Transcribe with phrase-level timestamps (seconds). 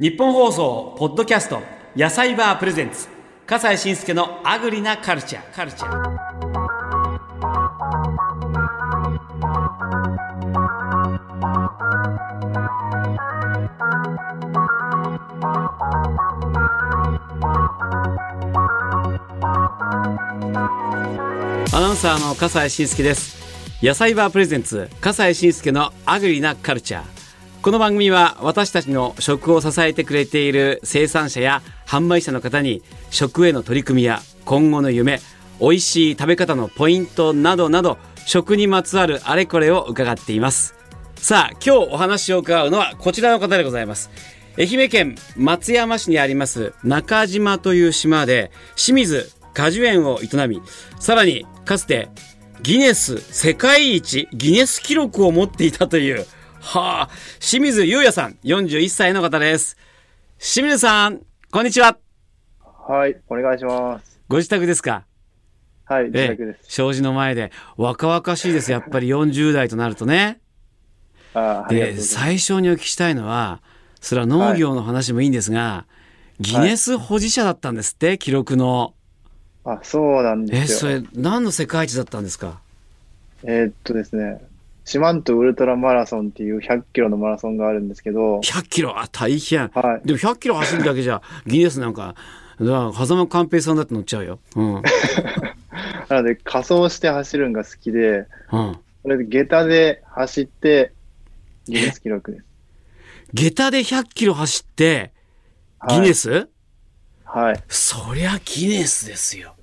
[0.00, 1.60] 日本放送ポッドキャスト
[1.96, 3.08] 野菜バープレゼンツ。
[3.44, 5.92] 笠西慎介のアグリなカルチャーカルチャー
[21.76, 23.36] アナウンサーの笠西慎介です。
[23.82, 27.17] 野菜バープレゼンツ笠西慎介のアグリなカルチャー
[27.60, 35.18] この番組は私たちの食を支えてくれている生産者や販売者の方に食への取り組みや今後の夢
[35.60, 40.76] 美味しい食べ方のポイントなどなど食にまつわるあれこれを伺っています。
[41.16, 44.10] さあ今日お話を伺うのはこちらの方でございます。
[44.56, 50.62] 愛媛県松山市にあります中島という島で清水果樹園を営み
[50.98, 52.08] さらにかつて
[52.62, 56.26] ギネス世界一ギネス記録を持っていたという
[56.60, 57.08] はあ
[57.40, 59.76] 清水優也さん41歳の方です。
[60.38, 61.96] 清水さんこんにちは。
[62.86, 64.20] はい、お願いします。
[64.28, 65.04] ご自宅ですか？
[65.84, 66.72] はい、自え宅です。
[66.74, 67.52] 障子の前で。
[67.76, 69.08] 若々しいですやっぱり。
[69.08, 70.40] 40代となるとね。
[71.34, 71.96] あで。
[71.98, 73.60] 最初にお聞きしたいのは
[74.00, 75.86] それは農業の話もいいんですが、
[76.40, 78.94] ギネス保持者だったんですって記録の。
[79.64, 80.78] あ、そうなんえですよ。
[80.78, 82.60] それ何の世界一だったんですか？
[83.44, 84.40] えーっとですね、
[84.88, 88.98] 四万十ウルトラマラソンっていう100キロのマラソンがあるんですけど、100キロ？
[88.98, 89.68] あ大変。
[89.68, 90.06] はい。
[90.06, 92.14] でも100キロ走るだけじゃ ギネスなんか
[92.58, 94.40] だから狭間寛平さんだって乗っちゃうよ。
[94.56, 94.76] うん。
[94.76, 94.82] う ん
[96.08, 100.92] なので仮装して走るのが好きで、それで下駄で走って、
[101.66, 102.44] ギネス記録です。
[103.34, 105.12] 下駄で100キロ走って
[105.80, 106.00] はい。
[106.00, 106.48] ギネス、
[107.26, 109.54] はい、そりゃギネスですよ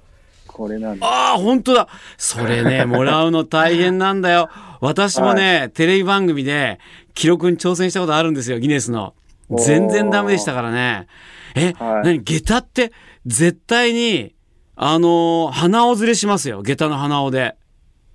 [0.55, 0.97] これなん。
[1.03, 1.89] ああ、本当だ。
[2.17, 4.49] それね、 もらうの大変なんだよ。
[4.79, 6.79] 私もね、テレビ番組で
[7.13, 9.15] 記録に挑戦したことあるんですよ、ギネスの。
[9.59, 11.07] 全然ダメでしたからね。
[11.55, 12.93] え、はい何下駄って
[13.25, 14.33] 絶対に、
[14.77, 17.55] あのー鼻緒ずれしますよ、下駄の鼻緒で。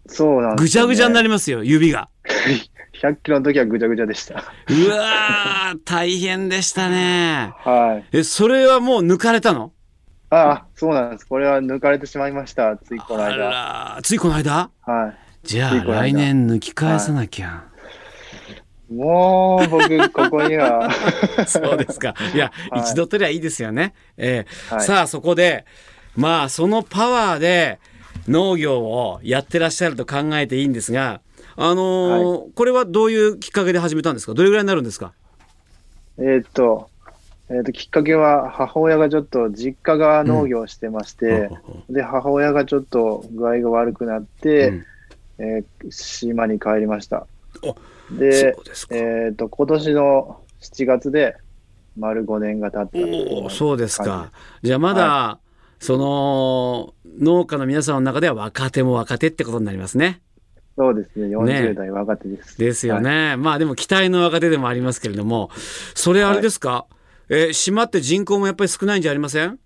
[0.07, 2.09] そうなんです、ぐちゃぐちゃになりりますよ、指が。
[3.03, 4.35] 100キロの時はぐちゃぐちゃでした。
[4.69, 7.53] うわー、大変でしたね。
[7.59, 8.17] はい。
[8.19, 9.73] え、それはもう抜かれたの？
[10.31, 11.27] ああ、そうなんです。
[11.27, 12.77] これは抜かれてしまいました。
[12.77, 13.37] ついこのあ間。
[13.37, 14.71] ら、ついこの間？
[14.83, 17.65] はじゃあ来年抜き返さなきゃ。
[18.91, 18.95] い。
[18.95, 20.89] もう、僕、ここには。
[21.47, 22.15] そうですか。
[22.35, 23.95] いや、はい一度取りゃいいですよね。
[24.17, 25.65] えーはいさあ、そこで、
[26.17, 27.79] まあ、そのパワーで
[28.29, 31.21] 農業をやってらっしゃると考えていいんですが、
[31.57, 34.35] あのーこれはどういうきっかけで始めたんですか？
[34.35, 35.13] どれぐらいになるんですか？
[36.19, 36.89] えーっと、
[37.51, 41.51] えーっと、きっかけは母親がちょっと実家が農業をしてまして、
[41.91, 44.85] で、母親がちょっと具合が悪くなって、うん
[45.39, 47.27] えー島に帰りました。
[47.63, 47.75] お
[48.13, 48.57] で。
[48.91, 51.37] えーっと、今年の7月で
[51.99, 54.31] 丸5年が経ったおおそうですか。
[54.63, 55.41] じゃあまだ、
[55.81, 60.21] その農家の皆さんの中では若手も若手ってことになりますね。
[60.77, 62.59] そうですね、ね40代若手です。
[62.59, 63.37] ですよね。
[63.37, 65.51] まあでも期待の若手でもありますけれども、
[65.95, 66.87] それあれですか、
[67.31, 69.59] えー島って人口もやっぱり少ないんじゃありません？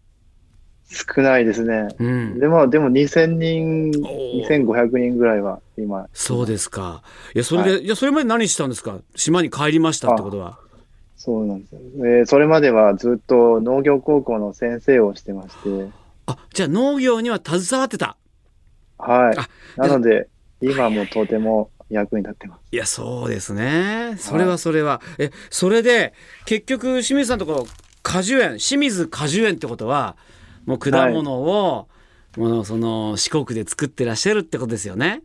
[0.86, 1.88] 少ないですね。
[1.98, 2.38] うん。
[2.38, 6.06] でも、でも2000人、おー2500人ぐらいは今。
[6.12, 7.02] そうですか。
[7.34, 8.98] いや、それで、い、や、それまで何してたんですか？
[9.16, 10.58] 島に帰りましたってことは。
[11.16, 11.80] そうなんですよ。
[12.00, 15.88] えーそれまではずっと農業高校の先生をしてまして、
[16.26, 18.18] あ、じゃあ農業には携わってた。
[18.98, 19.48] はいあ。
[19.80, 20.28] なので、
[20.60, 22.60] 今もとても役に立ってます。
[22.70, 24.16] いや、そうですね。
[24.18, 25.00] それはそれは。
[25.18, 26.12] え、それで、
[26.44, 27.66] 結局、清水さんのところ、
[28.02, 30.16] 果樹園、清水果樹園ってことは、
[30.66, 31.88] もう果物を、
[32.36, 35.22] もうその四国で作ってらっしゃるってことですよね？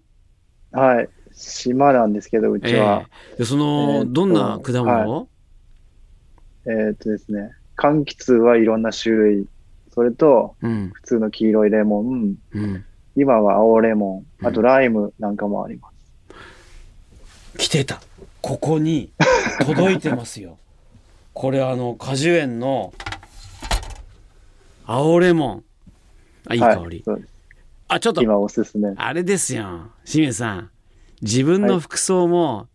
[0.72, 1.10] はい。
[1.34, 3.06] 島なんですけど、うちは。
[3.06, 5.30] ええでその、えーどんな果物を、
[6.66, 9.48] えーっとですね、柑橘はいろんな種類。
[9.92, 12.36] それと、うん、普通の黄色いレモン。
[12.54, 12.86] うん。
[13.16, 14.46] 今は青レモン。
[14.46, 15.99] あとライムなんかもあります。
[17.60, 18.02] 来てた。
[18.42, 19.12] ここに
[19.60, 20.58] 届いてますよ。
[21.34, 22.94] これあの果樹園の
[24.86, 25.64] 青レモン。
[26.48, 27.04] あ、いい香り。
[27.06, 27.22] はい、
[27.90, 28.94] あ、ちょっと今おすすめ。
[28.96, 29.92] あれですよ。
[30.06, 30.70] 清水さん。
[31.22, 32.68] 自分の服装も、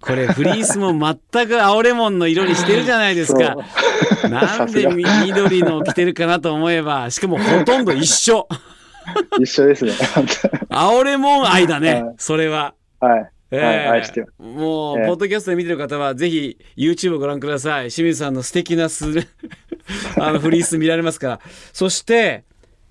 [0.00, 3.56] これフリースも全く青レモンの色にしてるじゃないですか。
[4.28, 8.48] なんでみ緑のを着てるかなと思えば、しかもほとんど一緒。
[9.38, 9.92] 一緒ですね。
[10.70, 12.14] 青レモン愛だねはい。
[12.16, 12.74] それは。
[13.00, 13.33] はい。
[13.50, 14.02] ええはい
[14.38, 17.90] もう、ええポッドキャストで見てる方は、ぜひ YouTube をご覧ください。
[17.90, 19.04] 清水さんの素敵なす
[20.18, 21.40] あのフリース見られますから。
[21.72, 22.44] そして、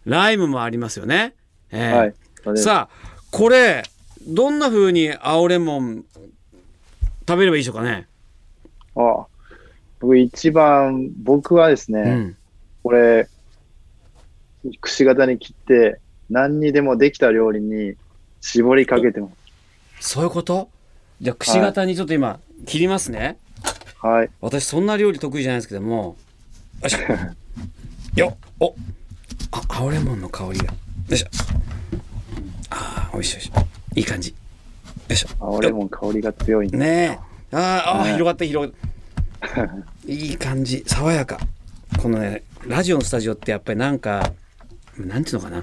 [0.05, 1.33] ライムもありますよね。
[1.71, 2.13] え
[2.45, 2.57] えはい。
[2.57, 3.83] さあ、これ、
[4.27, 6.05] どんな風に青レモン
[7.27, 8.07] 食べればいいでしょうかね？
[8.95, 9.25] あ
[9.99, 12.37] 僕一番、僕はですね、うん。
[12.83, 13.27] これ、
[14.81, 15.99] くし形に切って、
[16.29, 17.95] 何にでもできた料理に
[18.41, 19.42] 絞りかけてます。
[20.05, 20.69] そういうこと？
[21.21, 23.37] じゃあ、くし形にちょっと今、切りますね。
[24.01, 24.29] はい。
[24.41, 26.17] 私、そんな料理得意じゃないですけども。
[26.81, 26.99] よいしょ。
[28.19, 28.75] よっお
[29.51, 30.65] あ、青レモンの香りが。
[30.65, 30.71] よ
[31.09, 31.27] いしょ。
[32.69, 33.47] ああ、おいしいおいし
[33.95, 33.99] い。
[33.99, 34.31] いい感じ。
[34.31, 34.35] よ
[35.09, 35.29] いしょ。
[35.39, 36.77] 青レモン香りが強いんで。
[36.77, 37.19] ね
[37.51, 37.55] え。
[37.55, 38.75] あーあ広がった広がっ
[39.55, 39.69] た。
[40.11, 40.83] いい感じ。
[40.85, 41.39] 爽やか。
[41.97, 44.33] このね、ラジオのスタジオってやっぱりなんか、
[44.97, 45.61] なんていうのかな。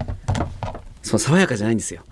[1.02, 2.02] その爽やかじゃないんですよ。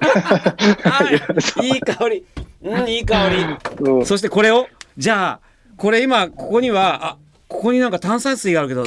[0.00, 2.24] はい、 いい香り。
[2.62, 4.04] うん、いい香り。
[4.04, 4.66] そしてこれを、
[4.96, 5.40] じゃあ、
[5.76, 7.18] これ今、ここには、あ、
[7.48, 8.84] ここになんか炭酸水があるけど、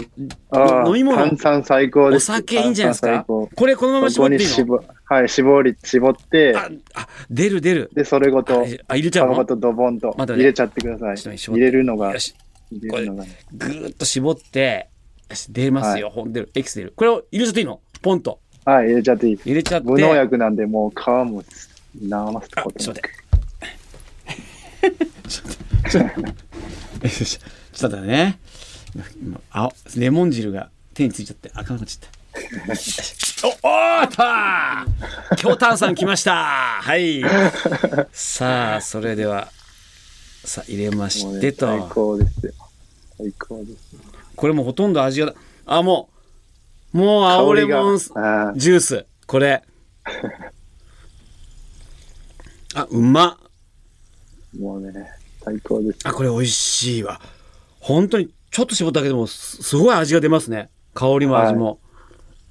[0.87, 1.17] 飲み物？
[1.17, 2.27] 炭酸最高おです。
[2.27, 3.25] 酒いいんじゃないですか？
[3.27, 4.47] これこのまま絞っていいの？
[4.47, 7.89] 絞、はい、絞り、絞って、あ、あ、出る出る。
[7.93, 9.33] で、それごと、あ、入れちゃうの？
[9.33, 11.37] 皮ごとドボンとまだね入れちゃってください。
[11.37, 12.33] 入れるのがよ、し。
[12.71, 13.37] 入れるのがね。
[13.53, 14.87] ぐーっと絞って、
[15.29, 16.09] よし、出ますよ。
[16.09, 16.49] ほん出る。
[16.55, 16.93] エキス出る。
[16.95, 17.81] これを入れちゃっていいの？
[18.01, 18.39] ポンと。
[18.65, 19.49] はい、入れちゃっていいです。
[19.49, 19.87] 入れちゃって。
[19.87, 21.43] 無農薬なんで、もう皮も
[22.01, 23.23] 生すとなくちょっと待って。
[25.29, 27.39] ちょっと、ちょっと、よし
[27.73, 28.39] ちょっと待ってね。
[29.21, 32.23] 今あ、レモン汁が手についちゃって、あかんなっちゃった。
[33.47, 36.33] お、おーっとー強炭酸来ました
[36.81, 37.21] はい。
[38.11, 39.51] さあ、それでは、
[40.45, 41.67] さあ、入れましてと。
[41.67, 42.53] 最高ですよ。
[43.17, 43.95] 最高です。
[44.35, 45.33] これもうほとんど味が、
[45.65, 46.12] あ、もう、
[46.93, 49.05] もう青レモンジュース。
[49.25, 49.63] これ。
[52.75, 53.37] あ、うまっ。
[54.59, 54.93] もうね、
[55.43, 55.99] 最高です。
[56.03, 57.19] あ、これ美味しいわ。
[57.79, 60.69] 本当に、ちょっと絞っただけでもす、すごい味が出ますね。
[60.93, 61.79] 香りも味も。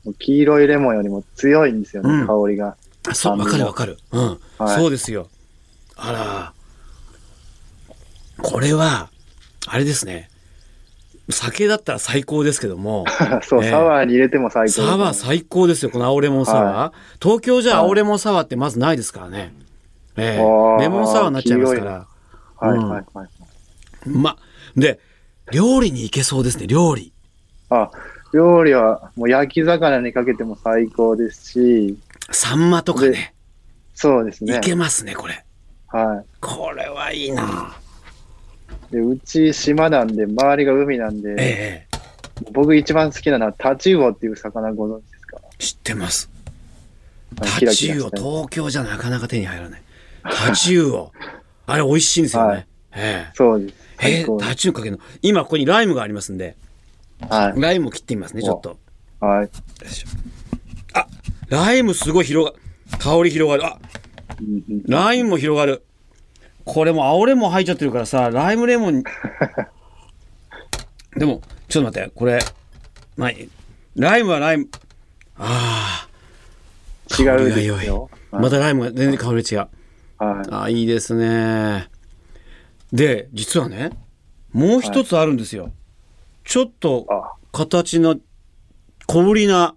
[0.04, 2.76] もう黄色いレモンよりも強いんですよね、うん香りが。
[3.08, 3.98] あそう、わかるわかる。
[4.10, 5.28] うん、はいそうですよ。
[5.94, 6.52] あら。
[8.42, 9.08] これは、
[9.68, 10.31] あれですね。
[11.30, 13.04] 酒だったら最高ですけども。
[13.42, 17.22] そう、ええサワーに入れても最高です、サワー最高ですよ、この青レモンサワー。
[17.22, 19.54] 東京じゃ青レモンサワーってまずないですからね。
[20.16, 22.06] ええあーレモンサワーになっちゃいますから。
[22.58, 23.28] はいうんはいはい。
[24.06, 24.36] うま。
[24.76, 25.00] で、
[25.50, 27.12] 料理に行けそうですね、料理。
[27.70, 27.90] あ、
[28.32, 31.98] 料理はもう焼き魚にかけても最高ですし、
[32.30, 33.34] サンマとかね、で
[33.94, 34.60] そうですねい。
[34.60, 35.44] けますね、これ。
[35.88, 37.76] はこれはいいな。
[38.92, 38.96] い。
[38.96, 41.92] で、うち島なんで、周りが海なんで、ええ
[42.52, 45.38] 僕一番好きなのはタチウオっていう魚ご存知ですか？
[45.58, 46.28] 知ってます。
[47.36, 49.82] タチウオ、東京じゃなかなか手に入らない。
[50.24, 51.12] タチウオ。
[51.66, 52.48] あれ美味しいんですよね。
[52.48, 53.74] はいえそうです。
[54.02, 55.02] ええタチウオかけるの？
[55.22, 56.56] 今ここにライムがありますんで、
[57.20, 57.26] す。
[57.32, 57.60] はい。
[57.60, 58.76] ライムを切ってみますね、ちょっと。
[59.20, 59.50] はい。
[60.94, 61.06] あ、
[61.48, 63.64] ライムすごい広が、香り広がる。
[63.72, 63.78] あ、
[64.40, 65.84] うんうんライムも広がる。
[66.64, 69.02] これも青レモン入っちゃってるからさ、ライムレモン。
[71.16, 72.38] でも、ちょっと待って、これ、
[73.16, 73.48] ない。
[73.96, 74.68] ライムはライム。
[75.36, 76.06] あ
[77.18, 78.08] 違うですよ。
[78.30, 79.58] あ、またライムが全然香り違う。
[79.58, 79.68] はい。
[80.50, 81.88] あ、いいですね。
[82.92, 83.90] で、実はね、
[84.52, 85.70] もう一つあるんですよ。
[86.44, 88.16] ちょっとあ、形の
[89.06, 89.74] 小ぶりな、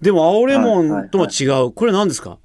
[0.00, 1.72] でも青レモンとは違う。
[1.72, 2.38] これ何ですか？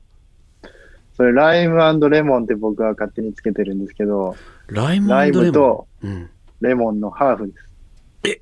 [1.22, 4.36] それ、ライムレモンって僕は勝手につけてるんですけど、
[4.66, 5.46] ライムライレモン？
[5.46, 6.30] ムとうん。
[6.62, 8.42] レモンのハーフです。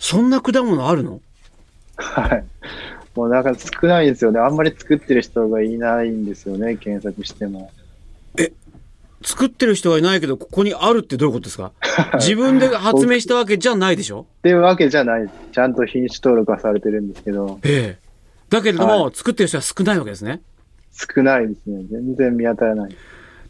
[0.00, 1.20] そんな果物あるの？
[1.94, 2.44] はい。
[3.14, 4.40] もうなんか少ないんですよね。
[4.40, 6.76] あんまり作ってる人がいないんですよね。
[6.76, 7.70] 検索しても。
[9.22, 11.70] 作ってる人がいないけど、ここにあるってどういうことですか？
[12.14, 14.26] 自分で発明したわけじゃないでしょ？
[14.38, 15.34] っていうわけじゃないです。
[15.52, 18.08] ちゃんと品種登録はされてるんですけど、ええ。
[18.48, 20.40] だけれども、は作ってる人は少ないわけですね。
[21.14, 21.84] 少ないですね。
[21.90, 22.96] 全然見当たらない。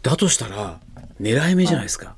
[0.03, 0.79] だとしたら、
[1.21, 2.15] 狙い目じゃないですか。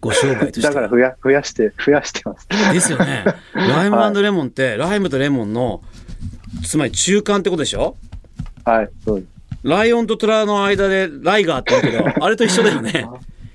[0.00, 0.72] ご商売としては。
[0.72, 2.46] だから増や増やして、増やしてます。
[2.72, 3.24] ですよね。
[3.54, 5.82] ライムレモンって、ライムとレモンの、
[6.64, 7.96] つまり中間ってことでしょ？
[8.64, 9.32] はい、そうです。
[9.62, 13.06] ライオンとトラの間でライガーって言うけど、 あれと一緒だよね。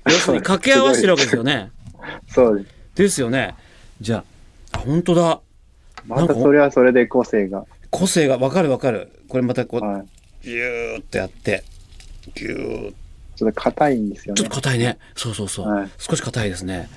[0.06, 1.70] 要するに掛け合わせてるわけですよね。
[2.28, 2.74] そうです。
[2.94, 3.54] ですよね。
[4.00, 4.24] じゃ
[4.72, 5.40] あ、あ本当だ。
[6.06, 7.64] またそれはそれで個性が。
[7.90, 9.10] 個性がわかるわかる。
[9.28, 10.06] これまたこう、はい。
[10.46, 11.64] ギューってやって、
[12.36, 12.94] ギュー
[13.34, 14.54] ちょっと硬いんですよねちょっと。
[14.54, 14.96] 硬いね。
[15.16, 15.68] そうそうそう。
[15.68, 16.88] はい少し硬いですね。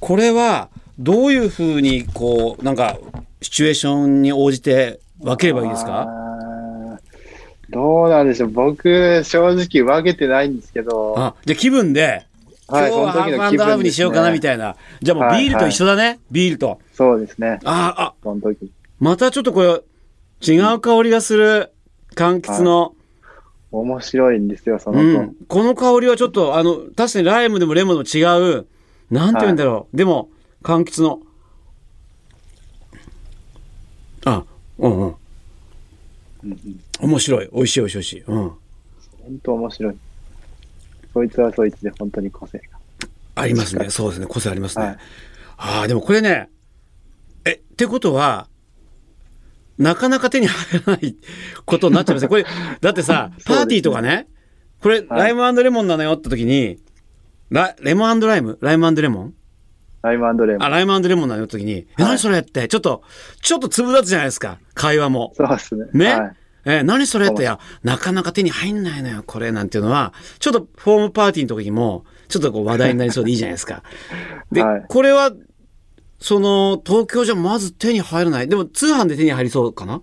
[0.00, 2.98] これは、どういうふうに、こう、なんか、
[3.40, 6.08] シチュエーションに応じて分ければいいですか？
[7.70, 8.50] どうなんでしょう。
[8.50, 12.26] 僕、正直分けてないんですけど、あ、じゃあ気分で、
[12.68, 14.74] 今はい、日そのはハン時の気分ドハーフにしようかなみいたいな。
[15.00, 16.18] じゃあもうビールと一緒だね。
[16.32, 16.80] ビールと。
[16.94, 17.60] そうですね。
[17.64, 18.72] ああ、その時。
[18.98, 21.70] またちょっとこれ、違う香りがする、
[22.14, 22.94] 柑橘の。
[23.72, 25.00] 面白いんですよ、その子。
[25.00, 25.36] うん。
[25.46, 28.66] この香りはちょっと、あの、確かにライムでもレモンでも違う、
[29.10, 29.96] なんて言うんだろう。
[29.96, 30.28] でも、
[30.62, 31.20] 柑橘の。
[34.24, 34.44] あ、
[34.78, 35.06] うんうん。
[35.06, 35.14] うん
[36.42, 37.48] うん面白い。
[37.52, 38.20] 美味しい美味しい美味しい。
[38.26, 38.38] うん。
[38.38, 38.58] 本
[39.42, 39.96] 当面白い。
[41.14, 42.78] そいつはそいつで本当に個性が。
[43.36, 43.88] ありますね。
[43.88, 44.26] そうですね。
[44.26, 44.84] 個性ありますね。
[44.84, 44.98] はい
[45.62, 46.48] ああ、でもこれね、
[47.44, 48.48] え、ってことは、
[49.80, 51.16] なかなか手に入らない
[51.64, 52.28] ことになっちゃいますね。
[52.28, 52.44] これ、
[52.80, 54.28] だってさ、 パーティーとかね、
[54.82, 56.78] これ、ライムレモンなのよって時に、
[57.48, 58.58] ラレモンライム？
[58.60, 59.34] ライムレモン？
[60.02, 60.62] ライムレモン。
[60.62, 63.02] あ、ライムレモンなのよって時に、え、何それって、ちょっと、
[63.42, 64.58] ちょっと粒立つじゃないですか。
[64.74, 65.32] 会話も。
[65.34, 65.86] そうですね。
[65.92, 66.36] ね、はい。
[66.66, 73.82] えー何それって、いや、なかなか手に入んないのよ、これ、なんていうのは、ちょっとフォームパーティーの時にも、ちょっとこう話題になりそうでいいじゃないですか。
[74.52, 75.32] で、はいこれは、
[76.20, 78.48] その、東京じゃまず手に入らない。
[78.48, 80.02] でも、通販で手に入りそうかな？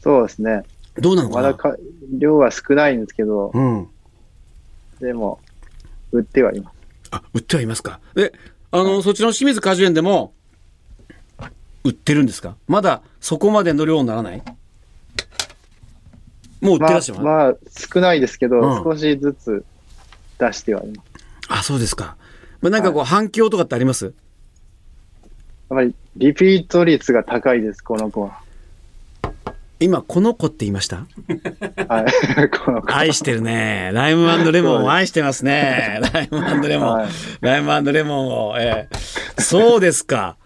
[0.00, 0.62] そうですね。
[0.96, 1.42] どうなのかな？
[1.42, 1.76] まだか
[2.16, 3.88] 量は少ないんですけど、うん。
[5.00, 5.40] でも、
[6.12, 6.76] 売ってはいます。
[7.10, 8.00] あ、売ってはいますか。
[8.14, 8.32] で、
[8.70, 10.32] あの、そっちの清水果樹園でも、
[11.82, 12.56] 売ってるんですか？
[12.68, 14.42] まだそこまでの量にならない？
[16.60, 17.54] もう売ってまあらっしゃいます、まあ、
[17.94, 19.64] 少ないですけど、うん少しずつ
[20.38, 21.10] 出してはいます。
[21.48, 22.16] あ、そうですか。
[22.60, 24.12] まあ、なんかこう、反響とかってあります？
[25.70, 28.40] やっぱり、リピート率が高いです、この子は。
[29.78, 31.06] 今、この子って言いました？
[31.88, 32.50] はい。
[32.50, 32.94] この子。
[32.94, 33.90] 愛してるね。
[33.94, 36.00] ライムレモンを愛してますね。
[36.12, 36.88] ライムレモン。
[36.98, 37.08] はい
[37.40, 38.56] ライムレモンを。
[38.58, 40.36] ええそうですか。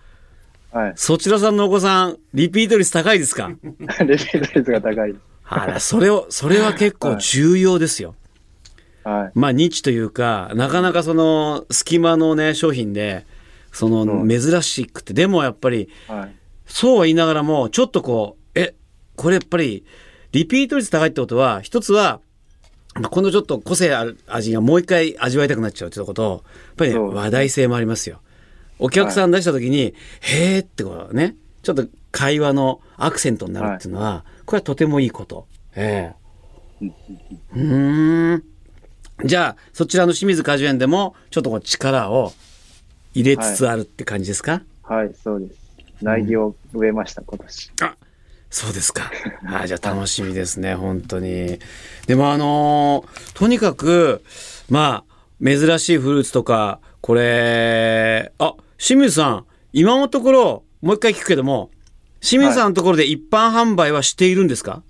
[0.71, 0.93] はい。
[0.95, 3.49] そちらさんのお子さん、リピート率高いですか？
[3.59, 5.23] リピート率が高いです。
[5.49, 8.15] あら、それを、それは結構重要ですよ。
[9.03, 9.39] はい。
[9.39, 13.27] まあ、ニッチというか、なかなかその、隙間のね、商品で、
[13.75, 16.35] その、うん珍しくて、でもやっぱり、はい。
[16.67, 18.75] そうは言いながらも、ちょっとこう、え、
[19.17, 19.85] これやっぱり、
[20.33, 22.21] リピート率高いってことは、一つは、
[22.95, 28.21] まあ、このちょっと個性ある味がもう一回味わいたくなっちゃうってことと、やっぱりね、話題性もありますよ。
[28.79, 35.47] お客さん出した時に、へーってこうね、ちょっと会話のアクセントになるっていうのは、これはとてもいいこと。
[35.75, 36.13] え
[36.81, 36.87] え
[37.55, 38.45] うーん。
[39.25, 42.33] じゃあ、そちらの清水果樹園でも、ちょっとこう力を
[43.15, 45.65] 入れつつあるって感じですか、はい、そうです。
[46.03, 47.73] 苗木を植えました、今年。
[47.83, 47.97] あ
[48.51, 49.11] そうですか。
[49.47, 51.59] あじゃあ楽しみですね、本当に。
[52.07, 54.23] でもあのーとにかく、
[54.69, 61.71] まあ、珍しいフルーツとか、これ、あ、清水さん、今のところ、もう一回聞くけども、
[62.21, 64.83] 清水さんのところで一般販売はしているんですか、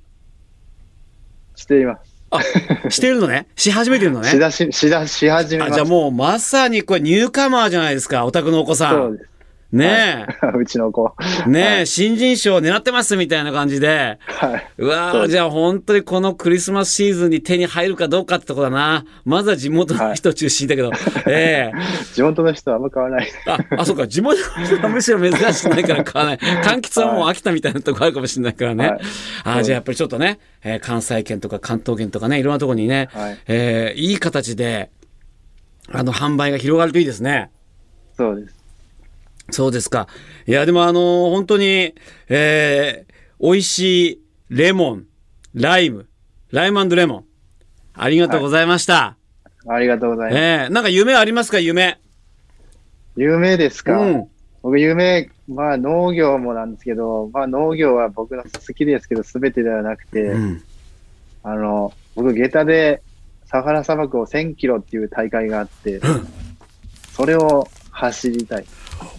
[1.57, 2.14] しています。
[2.39, 3.47] あ、してるのね？
[3.57, 4.29] し始めてるのね？
[4.29, 5.75] しだし、しだし始めまあ、した。
[5.77, 8.91] じゃあもうまさにこれニューカマーじゃないですか、お宅のお子さ。
[8.91, 9.31] そうんです。
[9.75, 10.27] ね
[10.57, 11.15] うちの子。
[11.47, 14.67] え、ねえ、はい新人賞狙ってますみたいな感じで、はい。
[14.79, 19.05] うわーじゃあ本当にこのクリスマスシーズンに手に入るかどうかってとこだな。
[19.25, 20.91] まずは地元の人中心だけど。
[21.27, 23.29] ええ地元の人はあんま変わらない。
[23.47, 24.07] あ、あ、そうか。
[24.07, 26.39] 地元の人はむしろ珍しくないから買わな い。
[26.63, 28.89] 柑橘はもう飽きたみたいなとこあるかもしれないからね。
[28.89, 29.01] はい
[29.45, 34.91] あじゃあやっぱりちょっとね、えー関西圏とか関東圏とかね、いろんなところにね、はいえーいい形で、
[35.93, 37.51] あの、販売が広がるといいですね。
[38.17, 38.64] そうです。
[39.51, 40.09] そうですか。
[40.47, 41.95] いや、でもあのー本当に、
[42.29, 45.07] えー、美味しいレモン、
[45.55, 46.07] ライム、
[46.51, 47.25] ライムレモン。
[47.95, 49.17] ありがとうございました。
[49.67, 50.43] ありがとうございます。
[50.43, 51.99] えー、なんか夢ありますか夢？
[53.17, 54.29] 有名ですか、うん。
[54.63, 60.63] 僕、有名、まあ農業もなんですけど、まあ農業は僕の好きですけど、すべてではなくて、うん。
[61.43, 63.03] あの、僕、下駄で
[63.47, 66.01] サハラ砂漠を1000キロっていう大会があって、
[67.13, 68.65] それを走りたい。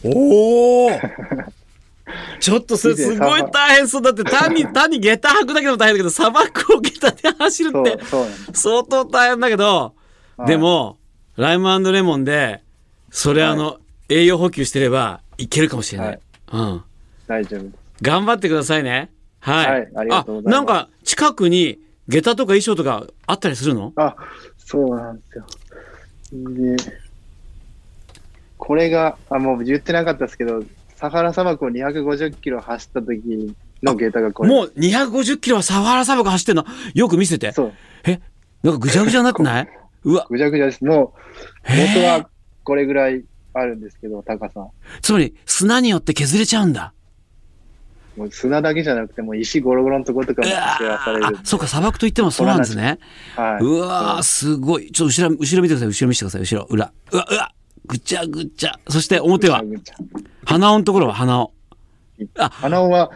[0.04, 0.90] おお
[2.40, 4.02] ちょっとそれすごい大変そう。
[4.02, 8.00] だって単に単に下駄履くだけでも大変だけど砂漠を下駄で走るって。
[8.54, 9.96] 相当大変だけど、
[10.38, 10.48] はい。
[10.50, 10.98] でも
[11.36, 12.62] ライムレモンで
[13.10, 13.52] それはい。
[13.54, 13.80] あの、
[14.10, 16.20] 栄養補給してればいけるかもしれない、はい。
[16.54, 16.84] うん。
[17.28, 17.66] 大丈夫。
[18.02, 19.10] 頑張ってくださいね。
[19.40, 20.54] はい、はいありがとうございます。
[20.54, 23.94] なんか近くに下駄とか衣装とかあったりするの？
[23.96, 24.16] あ、
[24.58, 25.46] そうなんですよ。
[26.34, 26.76] で、
[28.66, 30.64] これが、あ、もう言ってなかったですけど、
[30.96, 33.54] サハラ砂漠を250キロ走った時
[33.84, 34.50] の下駄がこれ。
[34.50, 36.66] もう250キロはサハラ砂漠走ってんの？
[36.96, 37.74] よく見せてそう、
[38.06, 38.20] え？
[38.64, 39.70] なんかぐちゃぐちゃになってない？
[40.04, 40.84] うわぐちゃぐちゃです。
[40.84, 41.14] も
[41.68, 42.28] う、元は
[42.64, 44.66] これぐらいあるんですけど、高さ。
[45.04, 46.92] つまり砂によって削れちゃうんだ。
[48.18, 52.98] もう砂だけじゃなくて、もう石ゴロゴロのとことかもうわシェアされるあ、そうか、砂漠といってもそうなんですね。
[53.36, 53.64] はい。
[53.64, 54.90] うわーすごい。
[54.92, 55.88] ちょっと後ろ、後ろ見てください。
[55.90, 56.42] 後ろ見せてください。
[56.42, 56.92] 後ろ、裏。
[57.12, 57.52] うわ、うわ、
[57.88, 58.80] ぐちゃぐちゃ。
[58.88, 59.64] そして表は、
[60.46, 61.52] 鼻緒のところは鼻緒。
[62.38, 63.12] あ鼻緒は、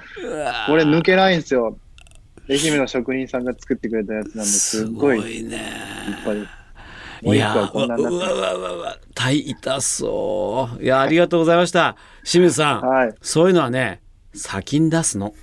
[0.68, 1.78] これ抜けないんですよ。
[2.50, 5.62] 愛媛の職人さんが作ってくれたやつなんで、すごいごいね。
[6.08, 6.60] 立派
[7.22, 8.98] いやうわうわうわうわ
[9.32, 14.02] 痛そういやありがとうございました清水さん、はいそういうのはね
[14.34, 15.34] 先に出すの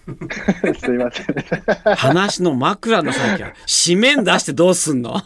[0.79, 1.97] すいません。
[1.97, 3.53] 話の枕の先は
[3.85, 5.21] 紙面出してどうすんの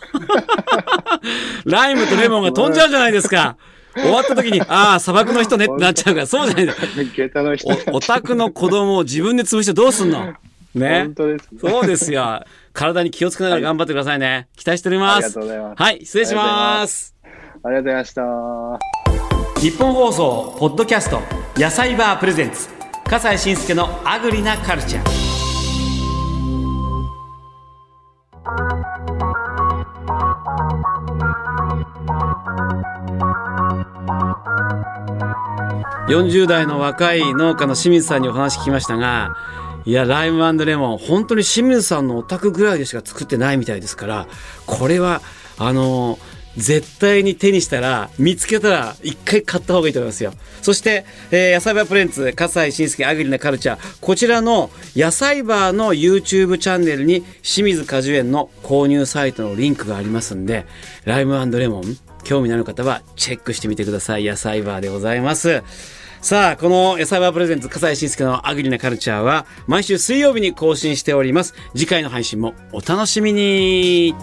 [1.66, 3.58] ライムとレモンが飛んじゃうじゃないですか
[3.94, 6.66] 終わった時にああ砂漠の人ねってなっちゃうからそうじゃない。
[6.66, 7.68] の人。
[7.92, 10.34] おお宅の子供を自分で潰してどうすんの？
[10.74, 11.02] ね。
[11.02, 11.48] 本当です。
[11.60, 12.44] そうですよ。
[12.72, 14.48] 体に気をつけながら頑張ってくださいね。
[14.56, 15.26] 期待しております。
[15.26, 15.82] ありがとうございます。
[15.82, 17.14] はい失礼します。
[17.24, 17.32] あり
[17.62, 19.60] がとうございました。
[19.60, 21.20] 日本放送ポッドキャスト
[21.56, 22.68] 野菜バープレゼンツ
[23.04, 25.19] 笠西慎介のアグリなカルチャー
[36.10, 39.36] 40代の若い農家の清水さんにお話聞きましたが
[39.84, 44.26] いやライムレモン本当に清水さんのお宅ぐらいでしか作ってないみたいですから
[44.66, 45.22] これは
[45.56, 46.18] あの
[46.56, 50.32] 絶対に手にしたら見つけたら一回買った方がいいと思いますよ。
[50.62, 53.98] そして、えー野菜バープレンツ笠西慎介アグリなカルチャー。
[54.00, 60.66] こちらの野菜バーの YouTube チャンネルに清水果樹園の購入サイトのリンクがありますんで
[61.04, 61.82] ライムレモン
[62.24, 64.24] 興味のある方はチェックしてみてください。
[64.24, 65.62] 野菜バーでございます。
[66.22, 71.54] さあ、このサイバープレゼンツ、笠井慎介のアグリなカルチャーは、毎週水曜日に更新しております。
[71.74, 74.14] 次回の配信もお楽しみに。